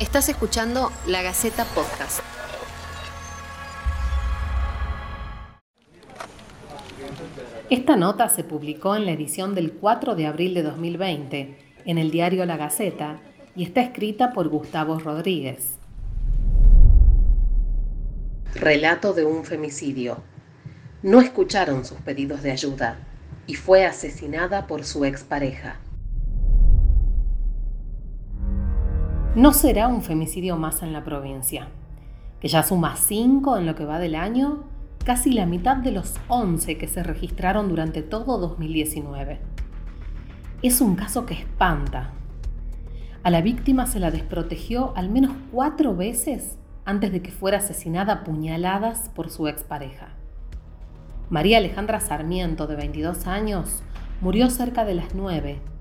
[0.00, 2.18] Estás escuchando La Gaceta Podcast.
[7.70, 12.10] Esta nota se publicó en la edición del 4 de abril de 2020 en el
[12.10, 13.20] diario La Gaceta
[13.54, 15.78] y está escrita por Gustavo Rodríguez.
[18.56, 20.24] Relato de un femicidio.
[21.04, 22.98] No escucharon sus pedidos de ayuda
[23.46, 25.78] y fue asesinada por su expareja.
[29.34, 31.66] No será un femicidio más en la provincia,
[32.38, 34.62] que ya suma 5 en lo que va del año,
[35.04, 39.40] casi la mitad de los 11 que se registraron durante todo 2019.
[40.62, 42.12] Es un caso que espanta.
[43.24, 48.12] A la víctima se la desprotegió al menos cuatro veces antes de que fuera asesinada
[48.12, 50.10] a puñaladas por su expareja.
[51.28, 53.82] María Alejandra Sarmiento, de 22 años,
[54.20, 55.73] murió cerca de las 9.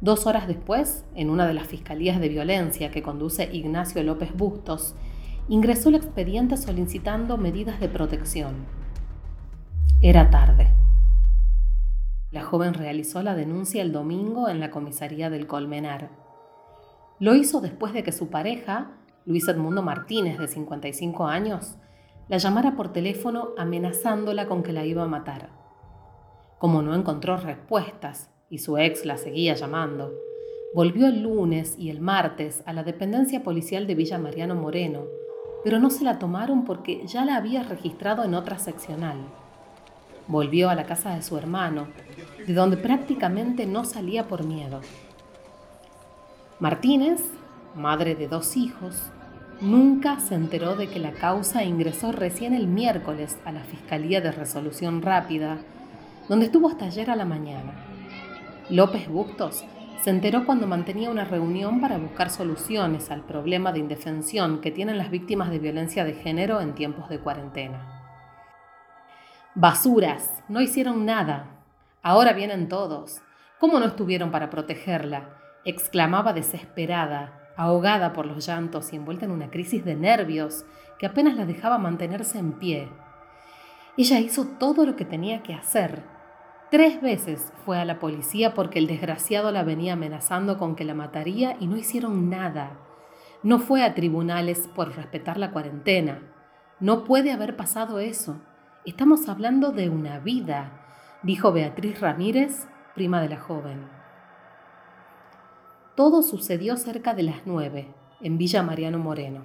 [0.00, 4.94] Dos horas después, en una de las fiscalías de violencia que conduce Ignacio López Bustos,
[5.46, 8.64] ingresó el expediente solicitando medidas de protección.
[10.00, 10.72] Era tarde.
[12.30, 16.08] La joven realizó la denuncia el domingo en la comisaría del Colmenar.
[17.18, 18.92] Lo hizo después de que su pareja,
[19.26, 21.76] Luis Edmundo Martínez, de 55 años,
[22.28, 25.50] la llamara por teléfono amenazándola con que la iba a matar.
[26.58, 30.12] Como no encontró respuestas y su ex la seguía llamando,
[30.74, 35.04] volvió el lunes y el martes a la dependencia policial de Villa Mariano Moreno,
[35.64, 39.18] pero no se la tomaron porque ya la había registrado en otra seccional.
[40.26, 41.88] Volvió a la casa de su hermano,
[42.46, 44.80] de donde prácticamente no salía por miedo.
[46.58, 47.22] Martínez,
[47.74, 49.10] madre de dos hijos,
[49.60, 54.32] nunca se enteró de que la causa ingresó recién el miércoles a la Fiscalía de
[54.32, 55.58] Resolución Rápida,
[56.28, 57.89] donde estuvo hasta ayer a la mañana.
[58.70, 59.64] López Bustos
[60.04, 64.96] se enteró cuando mantenía una reunión para buscar soluciones al problema de indefensión que tienen
[64.96, 68.00] las víctimas de violencia de género en tiempos de cuarentena.
[69.56, 71.64] Basuras, no hicieron nada.
[72.00, 73.22] Ahora vienen todos.
[73.58, 75.36] ¿Cómo no estuvieron para protegerla?
[75.64, 80.64] exclamaba desesperada, ahogada por los llantos y envuelta en una crisis de nervios
[80.98, 82.88] que apenas la dejaba mantenerse en pie.
[83.96, 86.19] Ella hizo todo lo que tenía que hacer.
[86.70, 90.94] Tres veces fue a la policía porque el desgraciado la venía amenazando con que la
[90.94, 92.78] mataría y no hicieron nada.
[93.42, 96.22] No fue a tribunales por respetar la cuarentena.
[96.78, 98.40] No puede haber pasado eso.
[98.84, 103.88] Estamos hablando de una vida, dijo Beatriz Ramírez, prima de la joven.
[105.96, 107.88] Todo sucedió cerca de las nueve,
[108.20, 109.42] en Villa Mariano Moreno.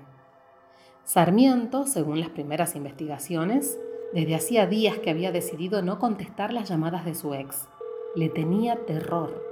[1.06, 3.80] Sarmiento, según las primeras investigaciones,
[4.14, 7.68] desde hacía días que había decidido no contestar las llamadas de su ex.
[8.16, 9.44] Le tenía terror.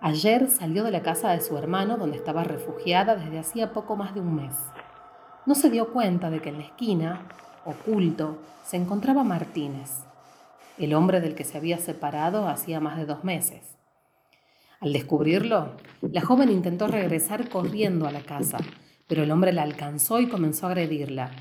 [0.00, 4.14] Ayer salió de la casa de su hermano donde estaba refugiada desde hacía poco más
[4.14, 4.56] de un mes.
[5.46, 7.28] No se dio cuenta de que en la esquina,
[7.64, 10.04] oculto, se encontraba Martínez,
[10.78, 13.76] el hombre del que se había separado hacía más de dos meses.
[14.80, 18.56] Al descubrirlo, la joven intentó regresar corriendo a la casa,
[19.06, 21.32] pero el hombre la alcanzó y comenzó a agredirla.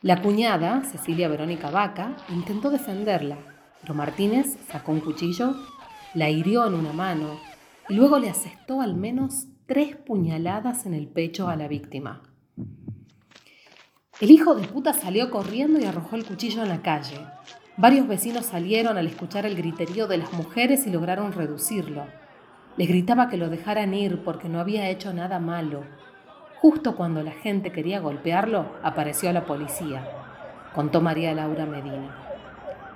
[0.00, 3.36] La cuñada, Cecilia Verónica Vaca, intentó defenderla,
[3.80, 5.56] pero Martínez sacó un cuchillo,
[6.14, 7.40] la hirió en una mano
[7.88, 12.22] y luego le asestó al menos tres puñaladas en el pecho a la víctima.
[14.20, 17.18] El hijo de puta salió corriendo y arrojó el cuchillo en la calle.
[17.76, 22.06] Varios vecinos salieron al escuchar el griterío de las mujeres y lograron reducirlo.
[22.76, 25.82] Les gritaba que lo dejaran ir porque no había hecho nada malo.
[26.60, 30.02] Justo cuando la gente quería golpearlo, apareció la policía,
[30.74, 32.16] contó María Laura Medina.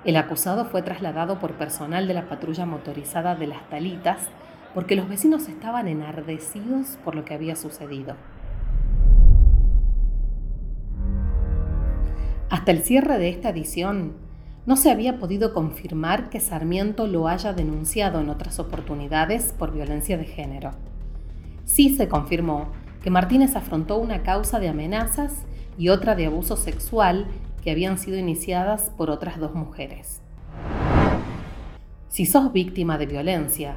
[0.03, 4.19] El acusado fue trasladado por personal de la patrulla motorizada de las Talitas
[4.73, 8.17] porque los vecinos estaban enardecidos por lo que había sucedido.
[12.49, 14.11] Hasta el cierre de esta edición,
[14.65, 20.17] no se había podido confirmar que Sarmiento lo haya denunciado en otras oportunidades por violencia
[20.17, 20.71] de género.
[21.63, 25.43] Sí se confirmó que Martínez afrontó una causa de amenazas
[25.77, 27.27] y otra de abuso sexual
[27.61, 30.21] que habían sido iniciadas por otras dos mujeres.
[32.07, 33.75] Si sos víctima de violencia,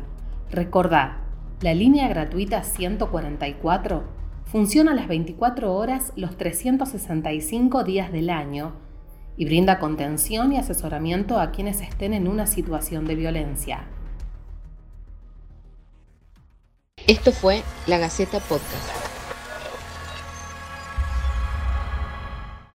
[0.50, 1.22] recordá,
[1.60, 4.04] la línea gratuita 144
[4.44, 8.74] funciona las 24 horas los 365 días del año
[9.36, 13.88] y brinda contención y asesoramiento a quienes estén en una situación de violencia.
[17.06, 19.05] Esto fue La Gaceta Podcast.